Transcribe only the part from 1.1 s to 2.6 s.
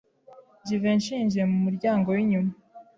yinjiye mu muryango winyuma.